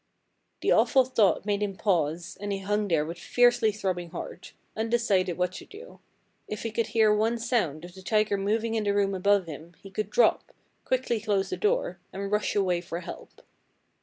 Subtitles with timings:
[0.61, 5.37] "The awful thought made him pause, and he hung there with fiercely throbbing heart, undecided
[5.37, 5.99] what to do.
[6.47, 9.75] If he could hear one sound of the tiger moving in the room above him
[9.79, 10.53] he could drop,
[10.85, 13.43] quickly close the door, and rush away for help.